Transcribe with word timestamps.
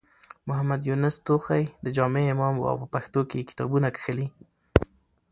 محمد 0.49 0.81
يونس 0.89 1.15
توخى 1.27 1.63
د 1.85 1.87
جامع 1.97 2.21
امام 2.33 2.55
و 2.57 2.67
او 2.71 2.75
په 2.81 2.87
پښتو 2.93 3.19
کې 3.29 3.35
يې 3.39 3.47
کتابونه 3.49 3.87
کښلي. 3.95 4.27